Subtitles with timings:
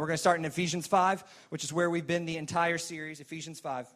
[0.00, 3.20] We're going to start in Ephesians 5, which is where we've been the entire series,
[3.20, 3.86] Ephesians 5.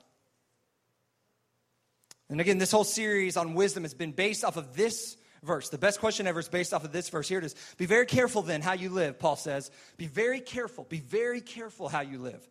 [2.29, 5.71] And again, this whole series on wisdom has been based off of this verse.
[5.71, 7.27] The best question ever is based off of this verse.
[7.27, 7.55] Here it is.
[7.79, 9.71] Be very careful then how you live, Paul says.
[9.97, 10.85] Be very careful.
[10.85, 12.47] Be very careful how you live.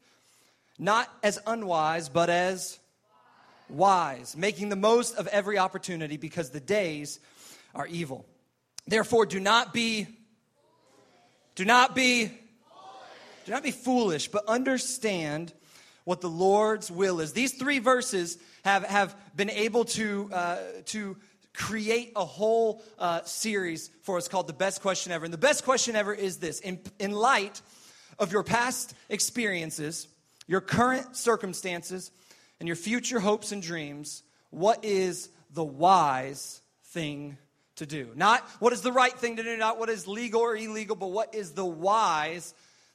[0.80, 2.80] Not as unwise, but as
[3.70, 7.20] wise, making the most of every opportunity because the days
[7.76, 8.26] are evil.
[8.88, 10.08] Therefore, do not be,
[11.54, 12.32] do not be
[13.46, 15.54] do not be foolish, but understand
[16.04, 17.34] what the Lord's will is.
[17.34, 20.58] These three verses have, have been able to, uh,
[20.88, 21.18] to
[21.54, 25.26] create a whole uh, series for us called The Best Question Ever.
[25.26, 27.62] And the best question ever is this in, in light
[28.20, 30.08] of your past experiences,
[30.48, 32.12] your current circumstances,
[32.60, 37.38] and your future hopes and dreams, what is the wise thing
[37.76, 38.10] to do?
[38.16, 41.12] Not what is the right thing to do, not what is legal or illegal, but
[41.12, 42.54] what is the wise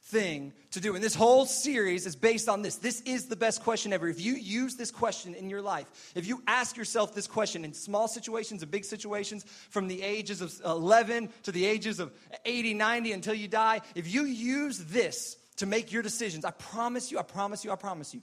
[0.09, 0.95] thing to do.
[0.95, 2.77] And this whole series is based on this.
[2.77, 4.07] This is the best question ever.
[4.07, 7.73] If you use this question in your life, if you ask yourself this question in
[7.73, 12.11] small situations and big situations, from the ages of 11 to the ages of
[12.45, 17.11] 80, 90 until you die, if you use this to make your decisions, I promise
[17.11, 18.21] you, I promise you, I promise you,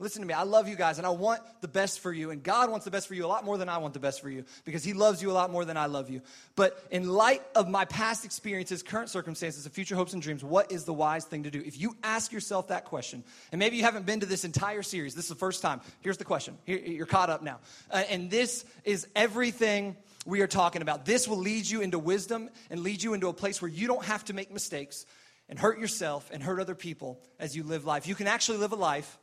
[0.00, 0.34] Listen to me.
[0.34, 2.30] I love you guys and I want the best for you.
[2.30, 4.20] And God wants the best for you a lot more than I want the best
[4.20, 6.20] for you because He loves you a lot more than I love you.
[6.56, 10.72] But in light of my past experiences, current circumstances, and future hopes and dreams, what
[10.72, 11.62] is the wise thing to do?
[11.64, 15.14] If you ask yourself that question, and maybe you haven't been to this entire series,
[15.14, 15.80] this is the first time.
[16.00, 16.58] Here's the question.
[16.64, 17.60] Here, you're caught up now.
[17.88, 21.04] Uh, and this is everything we are talking about.
[21.04, 24.04] This will lead you into wisdom and lead you into a place where you don't
[24.04, 25.06] have to make mistakes
[25.48, 28.08] and hurt yourself and hurt other people as you live life.
[28.08, 29.18] You can actually live a life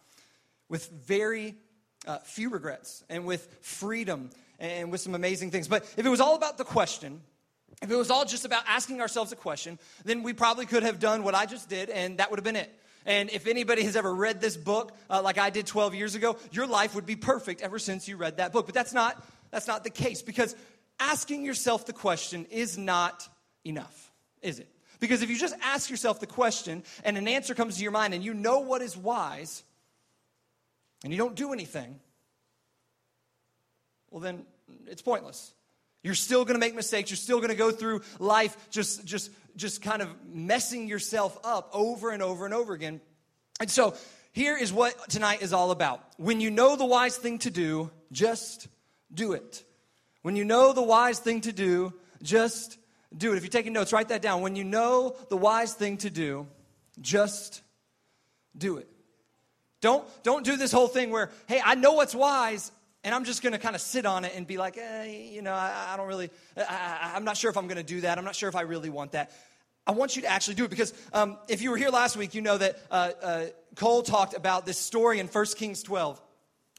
[0.72, 1.56] with very
[2.08, 5.68] uh, few regrets and with freedom and with some amazing things.
[5.68, 7.22] But if it was all about the question,
[7.82, 11.00] if it was all just about asking ourselves a question, then we probably could have
[11.00, 12.72] done what I just did, and that would have been it.
[13.06, 16.38] And if anybody has ever read this book, uh, like I did 12 years ago,
[16.52, 18.66] your life would be perfect ever since you read that book.
[18.66, 20.56] But that's not that's not the case because
[21.00, 23.28] asking yourself the question is not
[23.66, 24.70] enough, is it?
[25.02, 28.14] Because if you just ask yourself the question and an answer comes to your mind
[28.14, 29.64] and you know what is wise,
[31.04, 32.00] and you don't do anything,
[34.10, 34.46] well, then
[34.88, 35.54] it's pointless.
[36.04, 37.10] You're still going to make mistakes.
[37.10, 41.70] You're still going to go through life just, just, just kind of messing yourself up
[41.74, 43.02] over and over and over again.
[43.60, 43.96] And so
[44.32, 46.04] here is what tonight is all about.
[46.18, 48.68] When you know the wise thing to do, just
[49.14, 49.64] do it.
[50.24, 52.78] When you know the wise thing to do, just
[53.16, 53.38] do it.
[53.38, 54.42] If you're taking notes, write that down.
[54.42, 56.48] When you know the wise thing to do,
[57.00, 57.62] just
[58.58, 58.88] do it.
[59.82, 62.72] Don't, don't do this whole thing where, hey, I know what's wise,
[63.04, 65.42] and I'm just going to kind of sit on it and be like, eh, you
[65.42, 68.18] know, I, I don't really, I, am not sure if I'm going to do that.
[68.18, 69.32] I'm not sure if I really want that.
[69.88, 72.36] I want you to actually do it because um, if you were here last week,
[72.36, 76.22] you know that uh, uh, Cole talked about this story in 1 Kings 12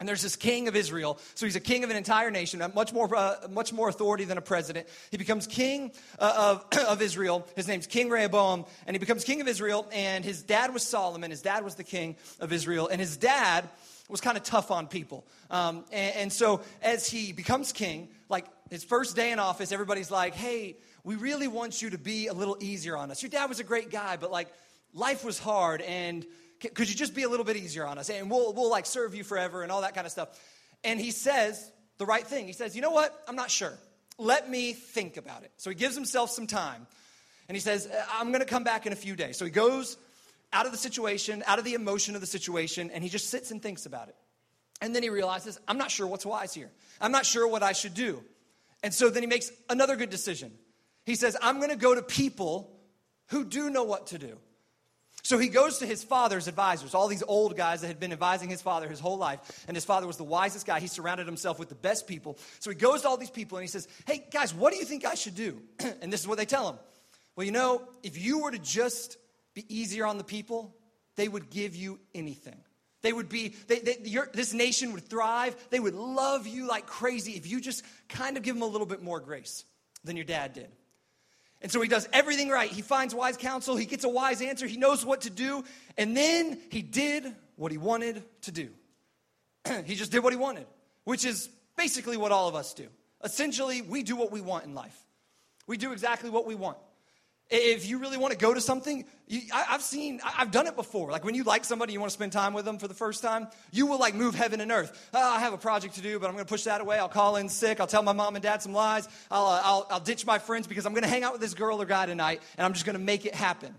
[0.03, 1.17] and there's this king of Israel.
[1.37, 4.37] So he's a king of an entire nation, much more, uh, much more authority than
[4.37, 4.89] a president.
[5.13, 7.47] He becomes king uh, of, of Israel.
[7.55, 8.65] His name's King Rehoboam.
[8.85, 9.89] And he becomes king of Israel.
[9.93, 11.31] And his dad was Solomon.
[11.31, 12.89] His dad was the king of Israel.
[12.89, 13.69] And his dad
[14.09, 15.25] was kind of tough on people.
[15.53, 20.11] Um, and, and so as he becomes king, like his first day in office, everybody's
[20.11, 23.23] like, hey, we really want you to be a little easier on us.
[23.23, 24.49] Your dad was a great guy, but like
[24.93, 25.81] life was hard.
[25.81, 26.27] And
[26.75, 28.11] could you just be a little bit easier on us?
[28.11, 30.29] And we'll, we'll like serve you forever and all that kind of stuff.
[30.85, 32.47] And he says the right thing.
[32.47, 33.13] He says, You know what?
[33.29, 33.73] I'm not sure.
[34.19, 35.53] Let me think about it.
[35.57, 36.87] So he gives himself some time.
[37.49, 39.37] And he says, uh, I'm going to come back in a few days.
[39.37, 39.97] So he goes
[40.53, 43.51] out of the situation, out of the emotion of the situation, and he just sits
[43.51, 44.17] and thinks about it.
[44.81, 46.71] And then he realizes, I'm not sure what's wise here.
[47.01, 48.23] I'm not sure what I should do.
[48.83, 50.53] And so then he makes another good decision.
[51.05, 52.73] He says, I'm going to go to people
[53.29, 54.39] who do know what to do.
[55.25, 58.49] So he goes to his father's advisors, all these old guys that had been advising
[58.49, 59.65] his father his whole life.
[59.69, 60.81] And his father was the wisest guy.
[60.81, 62.39] He surrounded himself with the best people.
[62.59, 64.85] So he goes to all these people and he says, Hey, guys, what do you
[64.85, 65.63] think I should do?
[66.03, 66.77] and this is what they tell him.
[67.37, 69.17] Well, you know, if you were to just
[69.55, 70.75] be easier on the people,
[71.17, 72.59] they would give you anything.
[73.03, 75.57] They would be, they, they, your, this nation would thrive.
[75.71, 78.87] They would love you like crazy if you just kind of give them a little
[78.87, 79.65] bit more grace
[80.05, 80.69] than your dad did.
[81.63, 82.71] And so he does everything right.
[82.71, 85.65] He finds wise counsel, he gets a wise answer, he knows what to do,
[85.97, 88.71] and then he did what he wanted to do.
[89.85, 90.67] he just did what he wanted,
[91.05, 92.89] which is basically what all of us do.
[93.23, 94.99] Essentially, we do what we want in life.
[95.69, 96.77] We do exactly what we want.
[97.55, 100.67] If you really want to go to something, you, I, have seen, I, have done
[100.67, 101.11] it before.
[101.11, 103.23] Like when you like somebody, you want to spend time with them for the first
[103.23, 105.11] time, you will like move heaven and earth.
[105.13, 106.99] Oh, I have a project to do, but I'm going to push that away.
[106.99, 107.79] I'll call in sick.
[107.79, 109.07] I'll tell my mom and dad some lies.
[109.31, 111.53] I'll, uh, I'll, I'll ditch my friends because I'm going to hang out with this
[111.53, 113.75] girl or guy tonight, and I'm just going to make it happen.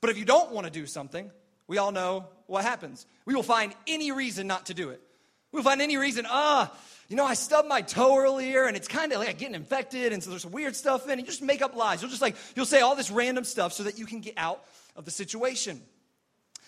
[0.00, 1.30] But if you don't want to do something,
[1.66, 3.04] we all know what happens.
[3.26, 5.02] We will find any reason not to do it.
[5.52, 6.74] We'll find any reason, ah,
[7.08, 10.22] you know, I stubbed my toe earlier and it's kind of like getting infected and
[10.22, 11.20] so there's some weird stuff in it.
[11.20, 12.02] You just make up lies.
[12.02, 14.62] You'll just like, you'll say all this random stuff so that you can get out
[14.94, 15.80] of the situation.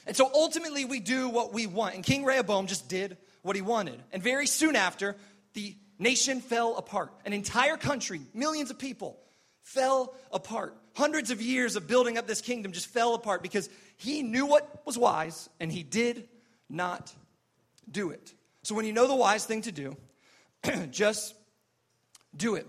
[0.06, 1.94] And so ultimately we do what we want.
[1.94, 4.02] And King Rehoboam just did what he wanted.
[4.12, 5.14] And very soon after,
[5.52, 7.12] the nation fell apart.
[7.26, 9.18] An entire country, millions of people,
[9.62, 10.74] fell apart.
[10.94, 14.84] Hundreds of years of building up this kingdom just fell apart because he knew what
[14.86, 16.28] was wise and he did
[16.68, 17.12] not
[17.90, 18.32] do it.
[18.62, 19.96] So when you know the wise thing to do,
[20.90, 21.34] just
[22.36, 22.66] do it.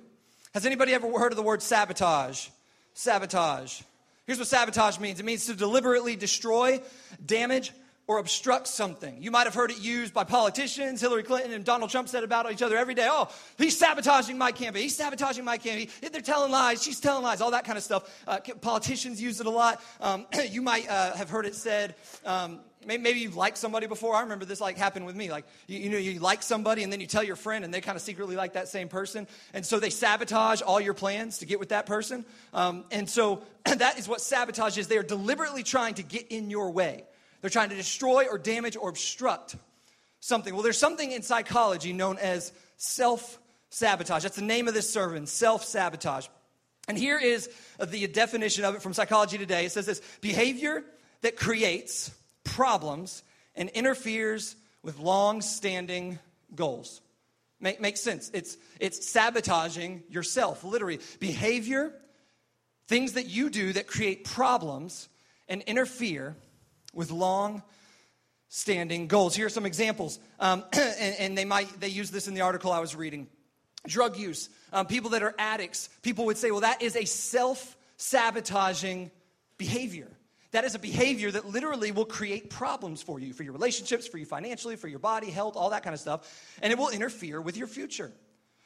[0.53, 2.49] Has anybody ever heard of the word sabotage?
[2.93, 3.81] Sabotage.
[4.27, 6.81] Here's what sabotage means it means to deliberately destroy,
[7.25, 7.71] damage,
[8.07, 9.21] or obstruct something.
[9.21, 10.99] You might have heard it used by politicians.
[10.99, 13.07] Hillary Clinton and Donald Trump said about each other every day.
[13.09, 14.83] Oh, he's sabotaging my campaign.
[14.83, 15.87] He's sabotaging my campaign.
[16.01, 16.83] They're telling lies.
[16.83, 17.39] She's telling lies.
[17.39, 18.23] All that kind of stuff.
[18.27, 19.81] Uh, politicians use it a lot.
[20.01, 21.95] Um, you might uh, have heard it said.
[22.25, 24.15] Um, maybe you've liked somebody before.
[24.15, 25.29] I remember this like happened with me.
[25.31, 27.81] Like you, you, know, you like somebody and then you tell your friend and they
[27.81, 31.45] kind of secretly like that same person, and so they sabotage all your plans to
[31.45, 32.25] get with that person.
[32.53, 34.87] Um, and so that is what sabotage is.
[34.87, 37.03] They are deliberately trying to get in your way.
[37.41, 39.55] They're trying to destroy or damage or obstruct
[40.19, 40.53] something.
[40.53, 43.39] Well, there's something in psychology known as self
[43.69, 44.23] sabotage.
[44.23, 46.27] That's the name of this sermon, self sabotage.
[46.87, 47.49] And here is
[47.79, 49.65] the definition of it from Psychology Today.
[49.65, 50.83] It says this behavior
[51.21, 52.11] that creates
[52.43, 53.23] problems
[53.55, 56.19] and interferes with long standing
[56.55, 57.01] goals.
[57.59, 58.31] Make, makes sense.
[58.33, 60.99] It's, it's sabotaging yourself, literally.
[61.19, 61.93] Behavior,
[62.87, 65.07] things that you do that create problems
[65.47, 66.35] and interfere
[66.93, 67.61] with long
[68.49, 69.35] standing goals.
[69.35, 72.71] Here are some examples, um, and, and, they might they use this in the article
[72.71, 73.27] I was reading.
[73.87, 77.77] Drug use, um, people that are addicts, people would say, well, that is a self
[77.97, 79.11] sabotaging
[79.57, 80.09] behavior.
[80.51, 84.17] That is a behavior that literally will create problems for you, for your relationships, for
[84.17, 86.29] you financially, for your body, health, all that kind of stuff,
[86.61, 88.11] and it will interfere with your future.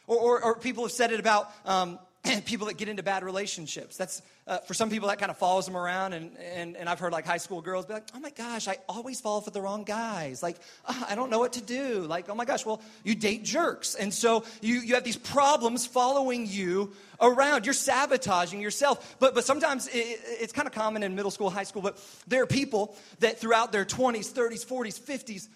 [0.07, 1.99] Or, or, or people have said it about um,
[2.45, 3.97] people that get into bad relationships.
[3.97, 6.99] That's uh, for some people that kind of follows them around, and, and and I've
[6.99, 9.61] heard like high school girls be like, "Oh my gosh, I always fall for the
[9.61, 10.43] wrong guys.
[10.43, 10.57] Like,
[10.87, 12.01] oh, I don't know what to do.
[12.01, 15.85] Like, oh my gosh, well, you date jerks, and so you you have these problems
[15.85, 17.65] following you around.
[17.65, 19.15] You're sabotaging yourself.
[19.19, 21.81] But but sometimes it, it's kind of common in middle school, high school.
[21.81, 25.47] But there are people that throughout their 20s, 30s, 40s, 50s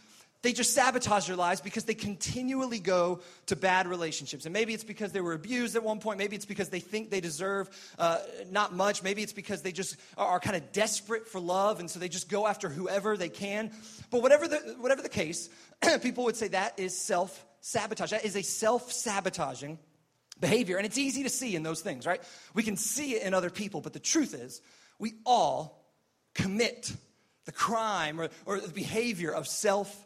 [0.42, 4.46] they just sabotage their lives because they continually go to bad relationships.
[4.46, 6.18] And maybe it's because they were abused at one point.
[6.18, 8.20] Maybe it's because they think they deserve uh,
[8.50, 9.04] not much.
[9.04, 11.82] Maybe it's because they just are, are kind of desperate for love.
[11.82, 13.72] And so they just go after whoever they can.
[14.12, 15.50] But whatever the, whatever the case,
[16.02, 18.12] people would say that is self sabotage.
[18.12, 19.78] That is a self sabotaging
[20.40, 20.78] behavior.
[20.78, 22.24] And it's easy to see in those things, right?
[22.54, 23.82] We can see it in other people.
[23.82, 24.62] But the truth is,
[25.00, 25.86] we all
[26.34, 26.94] commit
[27.44, 30.06] the crime or, or the behavior of self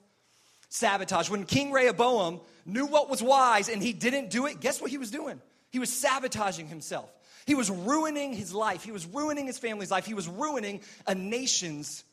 [0.73, 1.29] sabotage.
[1.29, 4.97] When King Rehoboam knew what was wise and he didn't do it, guess what he
[4.97, 5.39] was doing?
[5.69, 7.11] He was sabotaging himself.
[7.45, 8.83] He was ruining his life.
[8.83, 10.05] He was ruining his family's life.
[10.05, 12.03] He was ruining a nation's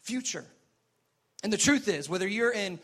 [0.00, 0.44] future.
[1.44, 2.80] And the truth is, whether you're in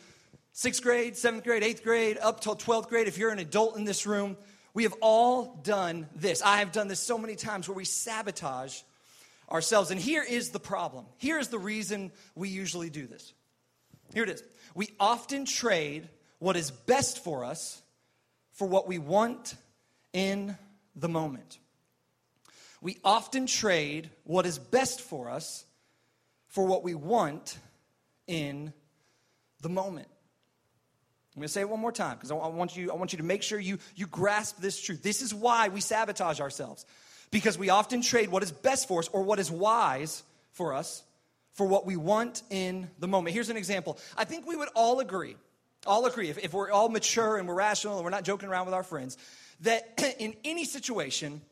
[0.53, 3.85] sixth grade, seventh grade, eighth grade, up till 12th grade, if you're an adult in
[3.85, 4.37] this room,
[4.73, 6.43] we have all done this.
[6.43, 8.83] I have done this so many times where we sabotage
[9.51, 9.91] ourselves.
[9.91, 11.07] And here is the problem.
[11.17, 13.33] Here is the reason we usually do this.
[14.15, 14.43] Here it is
[14.75, 17.83] we often trade what is best for us
[18.53, 19.55] for what we want
[20.13, 20.57] in
[20.95, 21.59] the moment.
[22.81, 25.65] We often trade what is best for us
[26.47, 27.59] for what we want
[28.27, 28.73] in
[29.63, 30.09] the moment.
[31.35, 33.19] I'm going to say it one more time because I want you, I want you
[33.19, 35.03] to make sure you, you grasp this truth.
[35.03, 36.85] This is why we sabotage ourselves
[37.31, 40.23] because we often trade what is best for us or what is wise
[40.53, 41.03] for us
[41.59, 43.35] for what we want in the moment.
[43.35, 43.99] Here's an example.
[44.17, 45.37] I think we would all agree,
[45.89, 48.67] all agree, if, if we're all mature and we're rational and we're not joking around
[48.67, 49.19] with our friends,
[49.63, 51.43] that in any situation,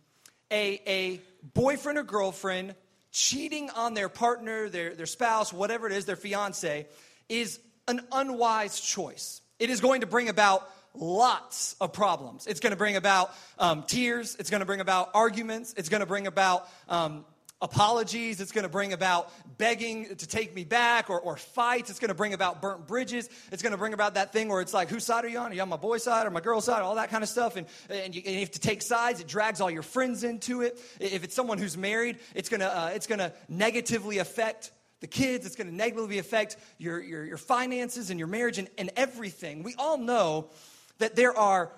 [0.53, 1.21] a, a
[1.55, 2.77] boyfriend or girlfriend
[3.11, 6.87] cheating on their partner, their, their spouse, whatever it is, their fiance,
[7.29, 7.59] is
[7.89, 9.41] an unwise choice.
[9.59, 12.47] It is going to bring about lots of problems.
[12.47, 14.37] It's going to bring about um, tears.
[14.39, 15.75] It's going to bring about arguments.
[15.77, 17.25] It's going to bring about um,
[17.63, 18.41] apologies.
[18.41, 21.89] It's going to bring about begging to take me back or, or fights.
[21.89, 23.29] It's going to bring about burnt bridges.
[23.51, 25.53] It's going to bring about that thing where it's like, whose side are you on?
[25.53, 26.83] Are you on my boy side or my girl side?
[26.83, 27.57] All that kind of stuff.
[27.57, 29.21] And, and, you, and you have to take sides.
[29.21, 30.79] It drags all your friends into it.
[31.01, 34.71] If it's someone who's married, it's going to, uh, it's going to negatively affect
[35.01, 35.47] the kids.
[35.47, 39.63] It's going to negatively affect your, your, your finances and your marriage and, and everything.
[39.63, 40.51] We all know
[40.99, 41.73] that there are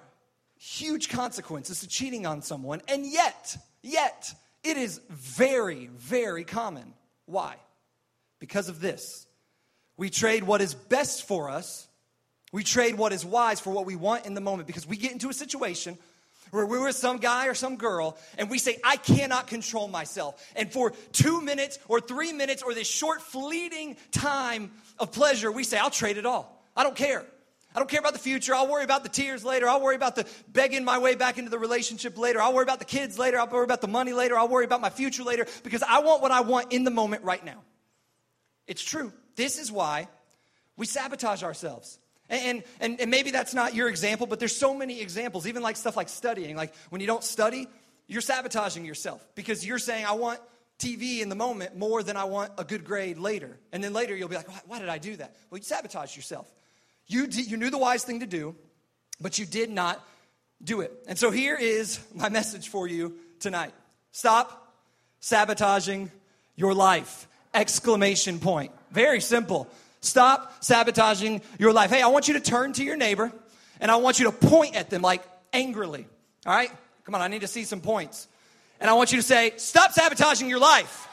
[0.56, 2.82] huge consequences to cheating on someone.
[2.88, 4.34] And yet, yet,
[4.64, 6.94] it is very, very common
[7.26, 7.56] Why?
[8.40, 9.26] Because of this.
[9.96, 11.88] We trade what is best for us,
[12.52, 15.12] we trade what is wise for what we want in the moment because we get
[15.12, 15.98] into a situation
[16.50, 20.42] where we're with some guy or some girl and we say, I cannot control myself.
[20.56, 25.64] And for two minutes or three minutes or this short, fleeting time of pleasure, we
[25.64, 26.64] say, I'll trade it all.
[26.74, 27.26] I don't care.
[27.78, 28.56] I don't care about the future.
[28.56, 29.68] I'll worry about the tears later.
[29.68, 32.42] I'll worry about the begging my way back into the relationship later.
[32.42, 33.38] I'll worry about the kids later.
[33.38, 34.36] I'll worry about the money later.
[34.36, 37.22] I'll worry about my future later because I want what I want in the moment
[37.22, 37.62] right now.
[38.66, 39.12] It's true.
[39.36, 40.08] This is why
[40.76, 42.00] we sabotage ourselves.
[42.28, 45.76] And, and, and maybe that's not your example, but there's so many examples, even like
[45.76, 46.56] stuff like studying.
[46.56, 47.68] Like when you don't study,
[48.08, 50.40] you're sabotaging yourself because you're saying, I want
[50.80, 53.56] TV in the moment more than I want a good grade later.
[53.70, 55.36] And then later you'll be like, why, why did I do that?
[55.48, 56.52] Well, you sabotage yourself.
[57.08, 58.54] You, you knew the wise thing to do,
[59.20, 60.06] but you did not
[60.62, 60.92] do it.
[61.08, 63.72] And so here is my message for you tonight
[64.12, 64.74] stop
[65.20, 66.10] sabotaging
[66.56, 67.26] your life.
[67.54, 68.72] Exclamation point.
[68.90, 69.68] Very simple.
[70.00, 71.90] Stop sabotaging your life.
[71.90, 73.32] Hey, I want you to turn to your neighbor
[73.80, 75.22] and I want you to point at them like
[75.52, 76.06] angrily.
[76.46, 76.70] All right?
[77.04, 78.28] Come on, I need to see some points.
[78.80, 81.08] And I want you to say, Stop sabotaging your life.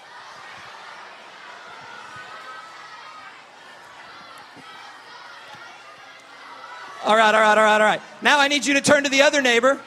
[7.06, 8.02] All right, all right, all right, all right.
[8.24, 9.80] Now I need you to turn to the other neighbor.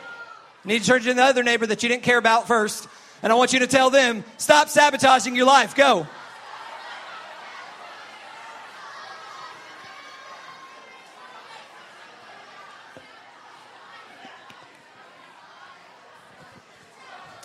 [0.64, 2.87] I need to turn to the other neighbor that you didn't care about first.
[3.25, 5.75] And I want you to tell them, stop sabotaging your life.
[5.75, 6.06] Go.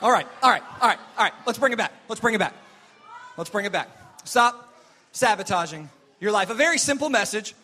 [0.03, 1.33] All right, all right, all right, all right.
[1.47, 1.93] Let's bring it back.
[2.07, 2.53] Let's bring it back.
[3.37, 3.87] Let's bring it back.
[4.23, 4.71] Stop
[5.13, 5.89] sabotaging
[6.19, 6.51] your life.
[6.51, 7.55] A very simple message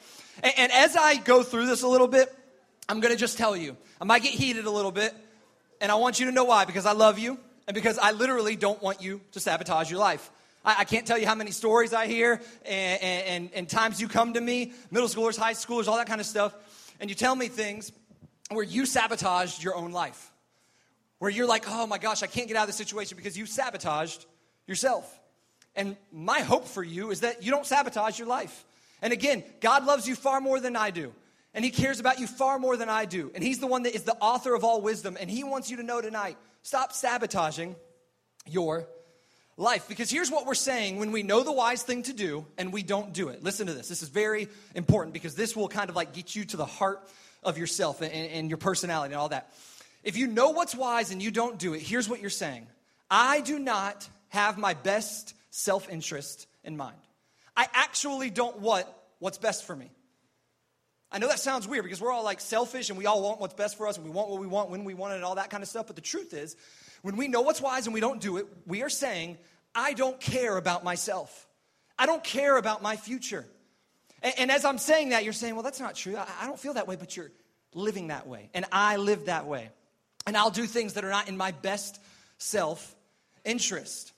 [0.44, 2.34] and, and as I go through this a little bit,
[2.88, 3.78] I'm going to just tell you.
[4.02, 5.14] I might get heated a little bit,
[5.82, 8.56] and I want you to know why because I love you and because I literally
[8.56, 10.32] don't want you to sabotage your life.
[10.66, 14.34] I, can't tell you how many stories I hear and, and, and times you come
[14.34, 16.54] to me, middle schoolers, high schoolers, all that kind of stuff,
[17.00, 17.92] and you tell me things
[18.52, 20.32] where you sabotaged your own life.
[21.20, 23.46] Where you're like, oh my gosh, I can't get out of this situation because you
[23.46, 24.26] sabotaged
[24.68, 25.20] yourself.
[25.76, 28.66] And my hope for you is that you don't sabotage your life.
[29.02, 31.14] And again, God loves you far more than I do.
[31.54, 33.32] And He cares about you far more than I do.
[33.34, 35.18] And He's the one that is the author of all wisdom.
[35.20, 37.76] And He wants you to know tonight stop sabotaging
[38.46, 38.88] your
[39.58, 39.88] life.
[39.88, 42.84] Because here's what we're saying when we know the wise thing to do and we
[42.84, 43.44] don't do it.
[43.44, 43.88] Listen to this.
[43.88, 47.08] This is very important because this will kind of like get you to the heart
[47.44, 49.52] of yourself and, and your personality and all that.
[50.04, 52.68] If you know what's wise and you don't do it, here's what you're saying
[53.10, 56.98] I do not have my best self interest in mind.
[57.60, 58.86] I actually don't want
[59.20, 59.92] what's best for me.
[61.12, 63.54] I know that sounds weird because we're all like selfish and we all want what's
[63.54, 65.36] best for us and we want what we want when we want it and all
[65.36, 65.88] that kind of stuff.
[65.88, 66.56] But the truth is,
[67.02, 69.38] when we know what's wise and we don't do it, we are saying,
[69.76, 71.50] I don't care about myself.
[71.98, 73.46] I don't care about my future.
[74.22, 76.16] And, and as I'm saying that, you're saying, well, that's not true.
[76.16, 77.32] I, I don't feel that way, but you're
[77.74, 78.52] living that way.
[78.54, 79.70] And I live that way.
[80.26, 82.00] And I'll do things that are not in my best
[82.38, 82.96] self
[83.44, 84.14] interest.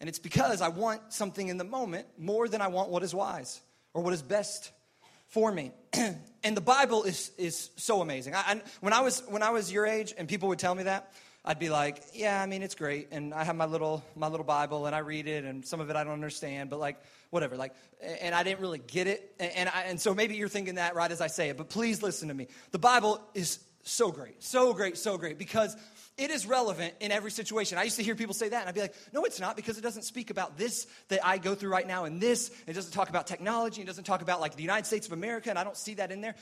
[0.00, 3.14] And it's because I want something in the moment more than I want what is
[3.14, 3.60] wise
[3.94, 4.70] or what is best
[5.28, 5.72] for me.
[5.92, 8.34] and the Bible is, is so amazing.
[8.34, 10.84] I, I, when, I was, when I was your age and people would tell me
[10.84, 11.12] that,
[11.44, 13.08] I'd be like, yeah, I mean, it's great.
[13.12, 15.88] And I have my little, my little Bible and I read it and some of
[15.90, 16.96] it I don't understand, but like,
[17.30, 17.56] whatever.
[17.56, 17.72] Like,
[18.20, 19.34] and I didn't really get it.
[19.38, 21.68] And, and, I, and so maybe you're thinking that right as I say it, but
[21.68, 22.48] please listen to me.
[22.72, 25.76] The Bible is so great, so great, so great because
[26.18, 27.76] it is relevant in every situation.
[27.76, 29.76] I used to hear people say that, and I'd be like, no, it's not, because
[29.76, 32.50] it doesn't speak about this that I go through right now and this.
[32.66, 33.82] It doesn't talk about technology.
[33.82, 36.10] It doesn't talk about like the United States of America, and I don't see that
[36.10, 36.34] in there.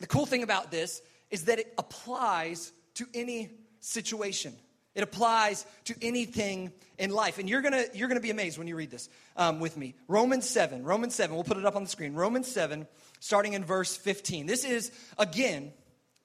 [0.00, 3.50] The cool thing about this is that it applies to any
[3.80, 4.54] situation.
[4.94, 7.38] It applies to anything in life.
[7.38, 9.94] And you're gonna, you're gonna be amazed when you read this um, with me.
[10.08, 12.14] Romans 7, Romans 7, we'll put it up on the screen.
[12.14, 12.86] Romans 7,
[13.20, 14.46] starting in verse 15.
[14.46, 15.72] This is, again,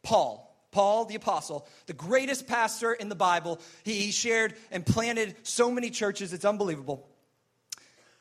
[0.03, 3.59] Paul Paul the Apostle, the greatest pastor in the Bible.
[3.83, 7.07] He shared and planted so many churches, it's unbelievable.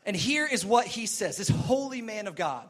[0.04, 2.68] And here is what he says this holy man of God.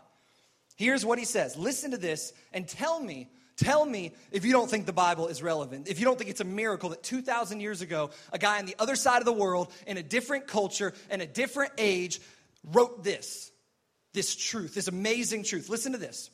[0.77, 4.71] Here's what he says Listen to this and tell me, tell me if you don't
[4.71, 7.83] think the Bible is relevant, if you don't think it's a miracle that 2,000 years
[7.83, 11.21] ago, a guy on the other side of the world, in a different culture, in
[11.21, 12.21] a different age,
[12.65, 13.51] wrote this,
[14.13, 15.69] this truth, this amazing truth.
[15.69, 16.31] Listen to this.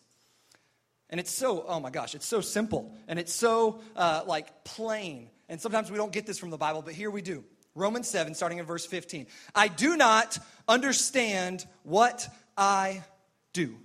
[1.11, 5.31] And it's so, oh my gosh, it's so simple and it's so uh, like plain.
[5.49, 7.45] And sometimes we don't get this from the Bible, but here we do.
[7.75, 9.27] Romans 7, starting in verse 15.
[9.55, 13.05] I do not understand what I
[13.53, 13.77] do.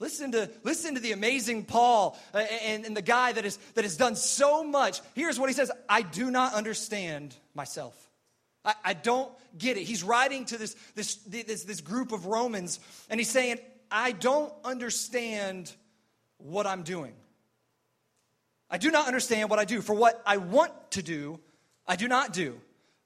[0.00, 3.84] Listen to, listen to the amazing Paul uh, and, and the guy that, is, that
[3.84, 5.00] has done so much.
[5.14, 7.94] Here's what he says I do not understand myself.
[8.64, 9.84] I, I don't get it.
[9.84, 13.58] He's writing to this, this, this, this group of Romans, and he's saying,
[13.90, 15.72] I don't understand
[16.38, 17.14] what I'm doing.
[18.70, 19.80] I do not understand what I do.
[19.80, 21.40] For what I want to do,
[21.86, 22.60] I do not do.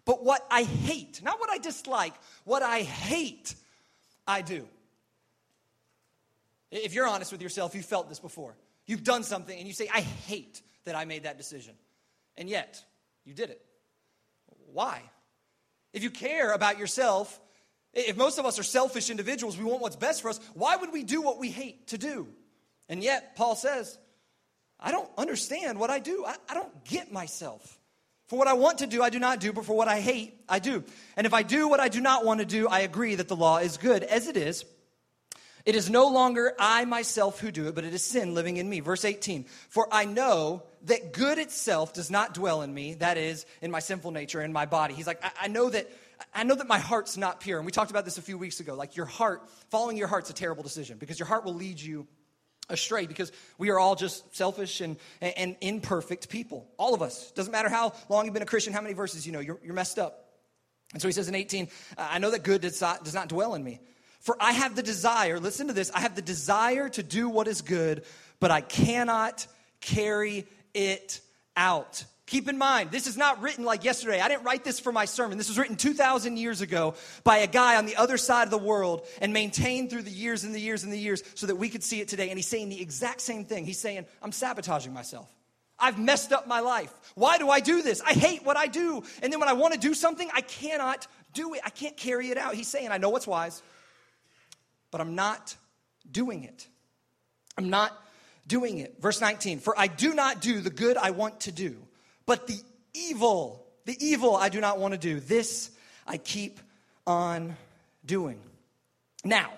[0.05, 3.55] But what I hate, not what I dislike, what I hate,
[4.27, 4.67] I do.
[6.71, 8.55] If you're honest with yourself, you've felt this before.
[8.87, 11.75] You've done something and you say, I hate that I made that decision.
[12.37, 12.83] And yet,
[13.25, 13.61] you did it.
[14.73, 15.03] Why?
[15.93, 17.39] If you care about yourself,
[17.93, 20.93] if most of us are selfish individuals, we want what's best for us, why would
[20.93, 22.29] we do what we hate to do?
[22.89, 23.99] And yet, Paul says,
[24.81, 26.25] I don't understand what I do.
[26.27, 27.79] I, I don't get myself.
[28.29, 30.35] For what I want to do, I do not do, but for what I hate,
[30.49, 30.85] I do.
[31.17, 33.37] And if I do what I do not want to do, I agree that the
[33.37, 34.03] law is good.
[34.03, 34.65] As it is,
[35.65, 38.69] it is no longer I myself who do it, but it is sin living in
[38.69, 38.81] me.
[38.81, 43.47] Verse 18 For I know that good itself does not dwell in me, that is,
[43.63, 44.95] in my sinful nature, in my body.
[44.95, 45.91] He's like, I, I know that.
[46.35, 47.59] I know that my heart's not pure.
[47.59, 48.75] And we talked about this a few weeks ago.
[48.75, 52.09] Like your heart, following your heart's a terrible decision because your heart will lead you
[52.69, 56.69] astray because we are all just selfish and, and imperfect people.
[56.77, 57.31] All of us.
[57.33, 59.75] Doesn't matter how long you've been a Christian, how many verses you know, you're, you're
[59.75, 60.29] messed up.
[60.93, 63.55] And so he says in 18, I know that good does not, does not dwell
[63.55, 63.81] in me.
[64.21, 67.47] For I have the desire, listen to this, I have the desire to do what
[67.47, 68.05] is good,
[68.41, 69.47] but I cannot
[69.81, 71.21] carry it
[71.57, 72.05] out.
[72.29, 74.21] Keep in mind, this is not written like yesterday.
[74.21, 75.39] I didn't write this for my sermon.
[75.39, 76.95] This was written 2,000 years ago
[77.25, 80.45] by a guy on the other side of the world and maintained through the years
[80.45, 82.29] and the years and the years so that we could see it today.
[82.29, 83.65] And he's saying the exact same thing.
[83.65, 85.35] He's saying, I'm sabotaging myself.
[85.79, 86.93] I've messed up my life.
[87.15, 88.03] Why do I do this?
[88.03, 89.03] I hate what I do.
[89.23, 91.63] And then when I want to do something, I cannot do it.
[91.65, 92.55] I can't carry it out.
[92.55, 93.63] He's saying, I know what's wise,
[94.91, 95.57] but I'm not
[96.11, 96.69] doing it.
[97.57, 97.99] I'm not
[98.47, 98.97] doing it.
[99.01, 101.88] Verse 19, for I do not do the good I want to do
[102.29, 102.61] but the
[102.93, 105.71] evil, the evil I do not want to do, this
[106.07, 106.61] I keep
[107.07, 107.57] on
[108.05, 108.39] doing.
[109.25, 109.51] Now,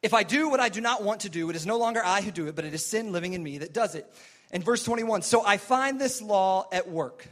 [0.00, 2.20] if I do what I do not want to do, it is no longer I
[2.20, 4.06] who do it, but it is sin living in me that does it.
[4.52, 7.26] And verse 21 So I find this law at work.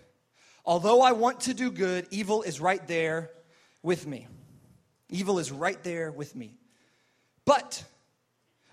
[0.65, 3.31] Although I want to do good, evil is right there
[3.85, 4.27] with me.
[5.11, 6.57] Evil is right there with me.
[7.45, 7.85] But,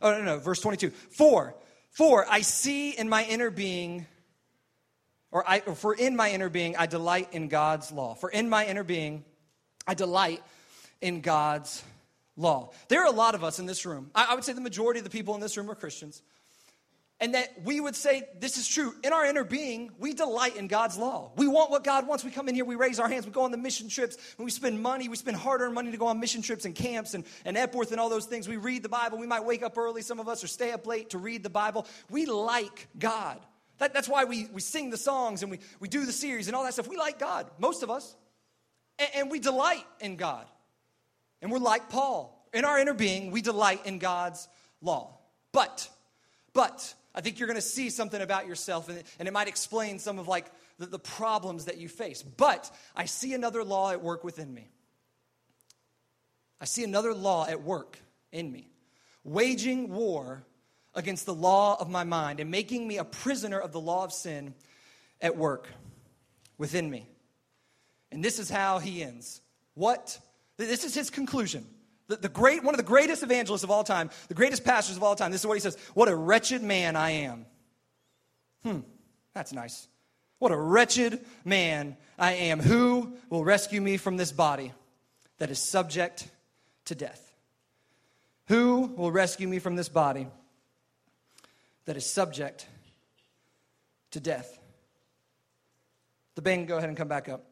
[0.02, 0.90] oh no, no, verse 22.
[0.90, 1.54] For,
[1.92, 4.08] for I see in my inner being
[5.32, 8.16] or, I, or for in my inner being, I delight in God's law.
[8.16, 9.24] For in my inner being,
[9.88, 10.42] I delight
[11.02, 11.84] in God's
[12.36, 12.72] law.
[12.88, 14.10] There are a lot of us in this room.
[14.16, 16.22] I, I would say the majority of the people in this room are Christians.
[17.22, 18.96] And that we would say this is true.
[19.04, 21.32] In our inner being, we delight in God's law.
[21.36, 22.24] We want what God wants.
[22.24, 24.46] We come in here, we raise our hands, we go on the mission trips, and
[24.46, 25.10] we spend money.
[25.10, 27.92] We spend hard earned money to go on mission trips and camps and, and Epworth
[27.92, 28.48] and all those things.
[28.48, 29.18] We read the Bible.
[29.18, 31.50] We might wake up early, some of us, or stay up late to read the
[31.50, 31.86] Bible.
[32.10, 33.38] We like God.
[33.80, 36.56] That, that's why we, we sing the songs and we, we do the series and
[36.56, 36.88] all that stuff.
[36.88, 38.16] We like God, most of us.
[38.98, 40.46] And, and we delight in God.
[41.42, 42.36] And we're like Paul.
[42.54, 44.48] In our inner being, we delight in God's
[44.82, 45.18] law.
[45.52, 45.90] But,
[46.54, 50.00] but, I think you're going to see something about yourself and and it might explain
[50.00, 50.46] some of like
[50.78, 52.22] the, the problems that you face.
[52.22, 54.70] But I see another law at work within me.
[56.62, 58.00] I see another law at work
[58.32, 58.70] in me,
[59.24, 60.44] waging war
[61.00, 64.14] against the law of my mind and making me a prisoner of the law of
[64.14, 64.54] sin
[65.22, 65.68] at work
[66.58, 67.08] within me.
[68.12, 69.42] And this is how he ends.
[69.74, 70.20] What?
[70.58, 71.66] This is his conclusion.
[72.08, 75.04] The, the, great, one of the greatest evangelists of all time, the greatest pastors of
[75.04, 77.46] all time, this is what he says What a wretched man I am.
[78.64, 78.80] Hmm,
[79.34, 79.88] that's nice.
[80.40, 82.60] What a wretched man I am.
[82.60, 84.74] Who will rescue me from this body
[85.38, 86.28] that is subject
[86.86, 87.32] to death?
[88.48, 90.28] Who will rescue me from this body
[91.90, 92.68] that is subject
[94.12, 94.60] to death.
[96.36, 97.44] The band, go ahead and come back up.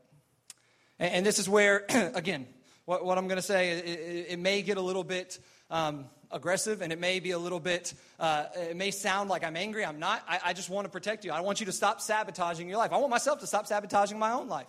[1.00, 2.46] And, and this is where, again,
[2.86, 5.40] what, what I'm going to say, it, it, it, may get a little bit
[5.72, 9.58] um, aggressive and it may be a little bit, uh, it may sound like I'm
[9.58, 9.84] angry.
[9.84, 10.22] I'm not.
[10.30, 11.32] I, I just want to protect you.
[11.32, 12.94] I want you to stop sabotaging your life.
[12.94, 14.68] I want myself to stop sabotaging my own life.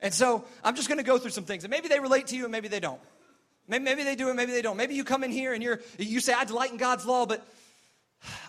[0.00, 1.64] And so I'm just going to go through some things.
[1.64, 3.00] And maybe they relate to you and maybe they don't.
[3.68, 4.78] Maybe, maybe they do and maybe they don't.
[4.78, 7.46] Maybe you come in here and you're, you say, I delight in God's law, but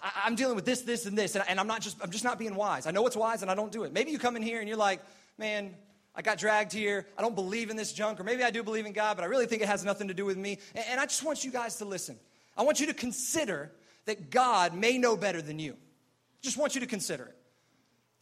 [0.02, 2.24] I, am dealing with this, this, and this, and, and I'm not just, I'm just
[2.24, 2.88] not being wise.
[2.88, 3.94] I know it's wise and I don't do it.
[3.94, 5.02] Maybe you come in here and you're like,
[5.38, 5.74] man,
[6.16, 7.06] I got dragged here.
[7.18, 9.28] I don't believe in this junk, or maybe I do believe in God, but I
[9.28, 10.60] really think it has nothing to do with me.
[10.74, 12.18] And, and I just want you guys to listen.
[12.58, 13.72] I want you to consider
[14.06, 15.76] that God may know better than you.
[16.42, 17.36] Just want you to consider it.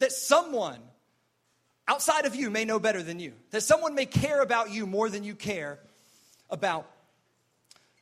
[0.00, 0.80] That someone
[1.86, 3.32] outside of you may know better than you.
[3.50, 5.78] That someone may care about you more than you care
[6.50, 6.90] about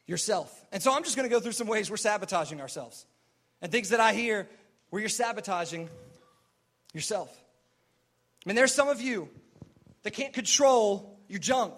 [0.07, 0.65] yourself.
[0.73, 3.05] And so I'm just going to go through some ways we're sabotaging ourselves
[3.63, 4.49] and things that I hear
[4.91, 5.89] where you're sabotaging
[6.93, 7.35] yourself.
[8.45, 9.29] I mean, there's some of you
[10.03, 11.75] that can't control your junk,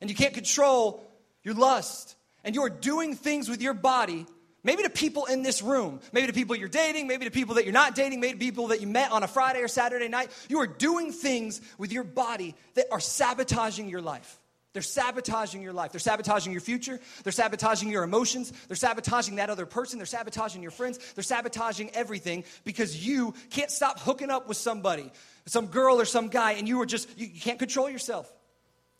[0.00, 1.06] and you can't control
[1.44, 4.26] your lust, and you are doing things with your body
[4.66, 7.62] Maybe to people in this room, maybe to people you're dating, maybe to people that
[7.62, 10.28] you're not dating, maybe to people that you met on a Friday or Saturday night.
[10.48, 14.40] You are doing things with your body that are sabotaging your life.
[14.76, 15.90] They're sabotaging your life.
[15.90, 17.00] They're sabotaging your future.
[17.22, 18.52] They're sabotaging your emotions.
[18.68, 19.98] They're sabotaging that other person.
[19.98, 20.98] They're sabotaging your friends.
[21.14, 25.10] They're sabotaging everything because you can't stop hooking up with somebody,
[25.46, 28.30] some girl or some guy, and you are just, you can't control yourself.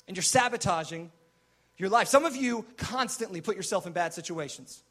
[0.09, 1.13] And you're sabotaging
[1.77, 2.09] your life.
[2.09, 4.83] Some of you constantly put yourself in bad situations.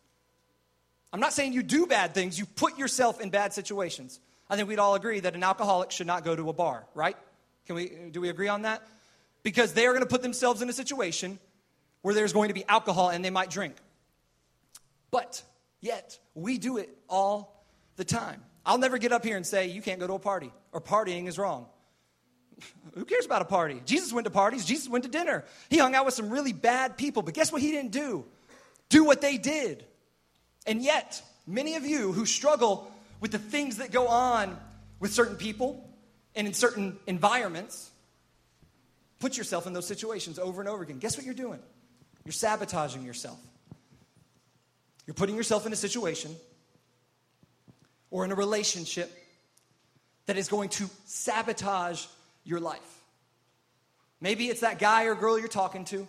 [1.12, 4.20] I'm not saying you do bad things, you put yourself in bad situations.
[4.52, 7.18] I think we'd all agree that an alcoholic should not go to a bar, right?
[7.66, 8.88] Can we do we agree on that?
[9.46, 11.38] Because they are going to put themselves in a situation
[12.02, 13.76] where there's going to be alcohol and they might drink.
[15.12, 15.44] But
[15.82, 17.64] yet, we do it all
[17.96, 18.42] the time.
[18.66, 21.28] I'll never get up here and say you can't go to a party or partying
[21.28, 21.68] is wrong.
[22.96, 23.84] Who cares about a party?
[23.86, 25.46] Jesus went to parties, Jesus went to dinner.
[25.70, 28.26] He hung out with some really bad people, but guess what he didn't do?
[28.90, 29.86] Do what they did.
[30.66, 34.58] And yet, many of you who struggle with the things that go on
[35.00, 35.88] with certain people
[36.34, 37.92] and in certain environments,
[39.20, 41.00] put yourself in those situations over and over again.
[41.00, 41.60] Guess what you're doing?
[42.26, 43.40] You're sabotaging yourself.
[45.06, 46.36] You're putting yourself in a situation
[48.10, 49.12] or in a relationship
[50.26, 52.06] that is going to sabotage
[52.44, 52.80] your life.
[54.22, 56.08] Maybe it's that guy or girl you're talking to.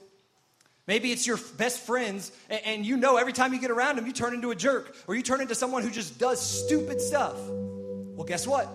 [0.87, 4.13] Maybe it's your best friends, and you know every time you get around them, you
[4.13, 7.37] turn into a jerk or you turn into someone who just does stupid stuff.
[7.37, 8.69] Well, guess what?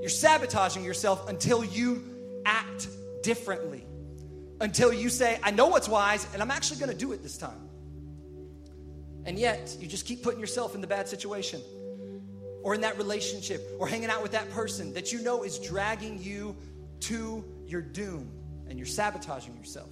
[0.00, 2.86] You're sabotaging yourself until you act
[3.24, 3.84] differently.
[4.60, 7.68] Until you say, I know what's wise, and I'm actually gonna do it this time.
[9.24, 11.60] And yet, you just keep putting yourself in the bad situation
[12.62, 16.22] or in that relationship or hanging out with that person that you know is dragging
[16.22, 16.54] you
[17.00, 18.30] to your doom,
[18.68, 19.88] and you're sabotaging yourself.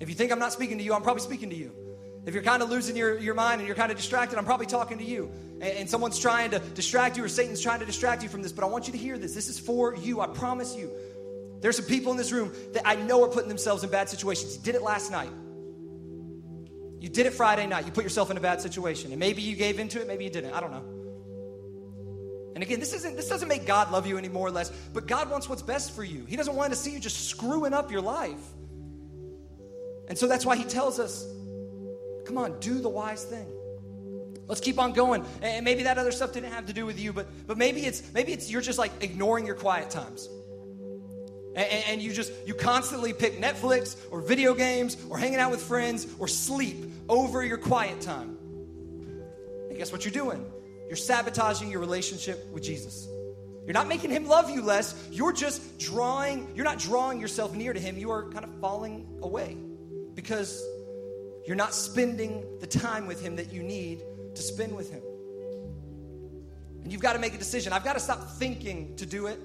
[0.00, 1.72] If you think I'm not speaking to you, I'm probably speaking to you.
[2.24, 4.66] If you're kind of losing your, your mind and you're kind of distracted, I'm probably
[4.66, 5.30] talking to you.
[5.54, 8.52] And, and, someone's trying to distract you or Satan's trying to distract you from this,
[8.52, 9.34] but I want you to hear this.
[9.34, 10.20] This is for you.
[10.20, 10.90] I promise you.
[11.62, 14.56] There's some people in this room that I know are putting themselves in bad situations.
[14.56, 15.30] You did it last night.
[17.00, 17.86] You did it Friday night.
[17.86, 19.12] You put yourself in a bad situation.
[19.12, 20.52] And maybe you gave into it, maybe you didn't.
[20.52, 20.84] I don't know.
[22.54, 25.06] And again, this isn't this doesn't make God love you any more or less, but
[25.06, 26.24] God wants what's best for you.
[26.26, 28.42] He doesn't want to see you just screwing up your life.
[30.08, 31.24] And so that's why he tells us
[32.26, 33.46] come on, do the wise thing.
[34.48, 35.24] Let's keep on going.
[35.40, 38.12] And maybe that other stuff didn't have to do with you, but, but maybe it's
[38.12, 40.28] maybe it's you're just like ignoring your quiet times.
[41.54, 45.62] And, and you just you constantly pick Netflix or video games or hanging out with
[45.62, 48.36] friends or sleep over your quiet time.
[49.68, 50.44] And guess what you're doing?
[50.86, 53.08] You're sabotaging your relationship with Jesus.
[53.64, 55.08] You're not making him love you less.
[55.10, 57.96] You're just drawing, you're not drawing yourself near to him.
[57.96, 59.56] You are kind of falling away
[60.14, 60.62] because
[61.46, 64.02] you're not spending the time with Him that you need
[64.34, 65.02] to spend with Him.
[66.82, 67.72] And you've got to make a decision.
[67.72, 69.38] I've got to stop thinking to do it.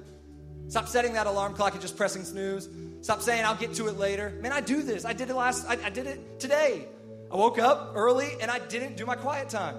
[0.67, 2.69] Stop setting that alarm clock and just pressing snooze.
[3.01, 4.37] Stop saying I'll get to it later.
[4.41, 5.05] Man, I do this.
[5.05, 6.87] I did it last, I, I did it today.
[7.31, 9.75] I woke up early and I didn't do my quiet time.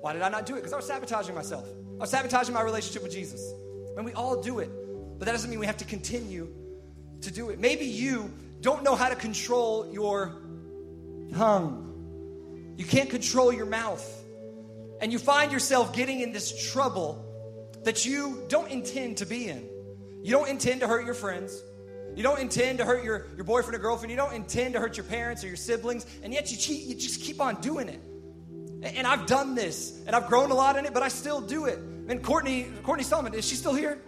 [0.00, 0.58] Why did I not do it?
[0.58, 1.66] Because I was sabotaging myself.
[1.96, 3.40] I was sabotaging my relationship with Jesus.
[3.96, 4.70] And we all do it.
[5.18, 6.48] But that doesn't mean we have to continue
[7.22, 7.58] to do it.
[7.58, 10.32] Maybe you don't know how to control your
[11.34, 12.74] tongue.
[12.76, 14.04] You can't control your mouth.
[15.00, 17.24] And you find yourself getting in this trouble
[17.84, 19.68] that you don't intend to be in.
[20.26, 21.62] You don't intend to hurt your friends.
[22.16, 24.10] You don't intend to hurt your, your boyfriend or girlfriend.
[24.10, 26.04] You don't intend to hurt your parents or your siblings.
[26.24, 28.00] And yet you, cheat, you just keep on doing it.
[28.82, 30.02] And, and I've done this.
[30.04, 31.78] And I've grown a lot in it, but I still do it.
[31.78, 34.02] And Courtney, Courtney Solomon, is she still here?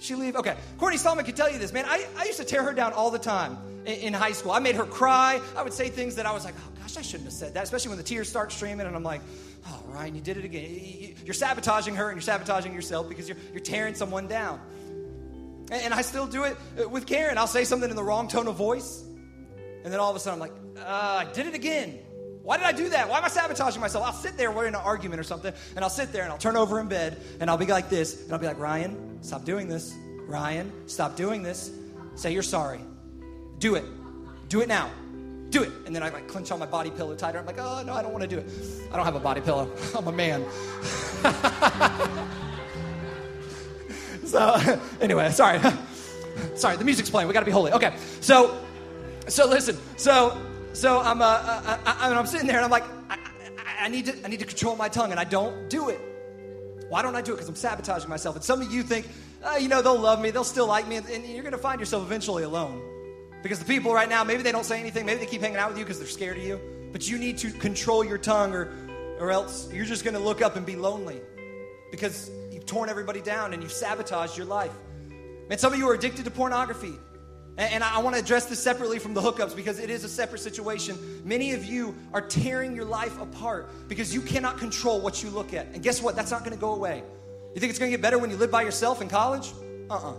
[0.00, 0.36] She leave?
[0.36, 0.54] Okay.
[0.76, 1.86] Courtney Solomon can tell you this, man.
[1.88, 4.52] I, I used to tear her down all the time in, in, high school.
[4.52, 5.40] I made her cry.
[5.56, 7.64] I would say things that I was like, oh gosh, I shouldn't have said that,
[7.64, 8.86] especially when the tears start streaming.
[8.86, 9.22] And I'm like,
[9.66, 11.14] oh, Ryan, you did it again.
[11.24, 14.60] You're sabotaging her and you're sabotaging yourself because you're, you're tearing someone down.
[15.72, 17.38] And, I still do it uh, with Karen.
[17.38, 19.04] I'll say something in the wrong tone of voice.
[19.84, 21.98] And then all of a sudden, I'm like, uh, I did it again.
[22.42, 23.08] Why did I do that?
[23.08, 24.04] Why am I sabotaging myself?
[24.04, 26.38] I'll sit there, we're in an argument or something, and I'll sit there and I'll
[26.38, 29.44] turn over in bed and I'll be like this, and I'll be like, Ryan, stop
[29.44, 29.94] doing this.
[30.26, 31.70] Ryan, stop doing this.
[32.16, 32.80] Say you're sorry.
[33.58, 33.84] Do it.
[34.48, 34.90] Do it now.
[35.48, 35.72] Do it.
[35.86, 37.38] And then I like clench on my body pillow tighter.
[37.38, 38.50] I'm like, oh no, I don't want to do it.
[38.92, 39.70] I don't have a body pillow.
[39.96, 40.44] I'm a man.
[44.32, 45.60] so anyway, sorry.
[46.54, 47.28] sorry, the music's playing.
[47.28, 47.72] We got to be holy.
[47.72, 47.94] Okay.
[48.20, 48.58] So
[49.28, 49.76] so listen.
[49.96, 50.36] So
[50.72, 53.88] so I'm, uh, uh, I, I, I'm sitting there and I'm like, I, I, I,
[53.88, 56.00] need to, I need to control my tongue and I don't do it.
[56.88, 57.36] Why don't I do it?
[57.36, 58.36] Because I'm sabotaging myself.
[58.36, 59.06] And some of you think,
[59.44, 61.78] oh, you know, they'll love me, they'll still like me, and you're going to find
[61.78, 62.82] yourself eventually alone.
[63.42, 65.68] Because the people right now, maybe they don't say anything, maybe they keep hanging out
[65.68, 66.60] with you because they're scared of you,
[66.92, 68.72] but you need to control your tongue or,
[69.18, 71.20] or else you're just going to look up and be lonely
[71.90, 72.30] because
[72.62, 74.72] you've torn everybody down and you've sabotaged your life.
[75.48, 76.94] Man, some of you are addicted to pornography.
[77.58, 80.40] And, I want to address this separately from the hookups because it is a separate
[80.40, 80.96] situation.
[81.22, 85.52] Many of you are tearing your life apart because you cannot control what you look
[85.52, 85.66] at.
[85.66, 86.16] And guess what?
[86.16, 87.02] That's not going to go away.
[87.54, 89.52] You think it's going to get better when you live by yourself in college?
[89.90, 90.10] Uh uh-uh.
[90.10, 90.14] uh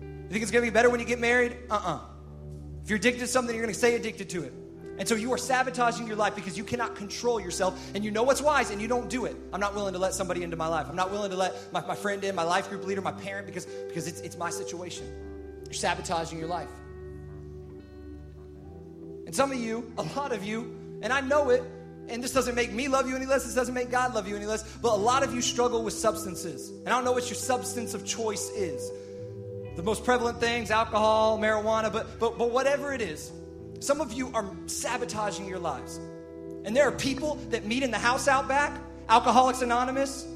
[0.00, 1.56] You think it's going to be better when you get married?
[1.70, 1.94] Uh uh-uh.
[1.94, 2.00] uh
[2.82, 4.52] If you're addicted to something, you're going to stay addicted to it.
[4.98, 8.24] And so you are sabotaging your life because you cannot control yourself and you know
[8.24, 9.36] what's wise and you don't do it.
[9.52, 10.86] I'm not willing to let somebody into my life.
[10.88, 13.46] I'm not willing to let my, my friend in, my life group leader, my parent,
[13.46, 15.06] because, because it's, it's my situation.
[15.64, 16.68] You're sabotaging your life.
[19.26, 21.62] And some of you, a lot of you, and I know it,
[22.08, 24.34] and this doesn't make me love you any less, this doesn't make God love you
[24.34, 26.70] any less, but a lot of you struggle with substances.
[26.70, 28.90] And I don't know what your substance of choice is.
[29.76, 33.30] The most prevalent things, alcohol, marijuana, but, but, but whatever it is,
[33.80, 35.98] some of you are sabotaging your lives.
[36.64, 40.26] And there are people that meet in the house out back, Alcoholics Anonymous,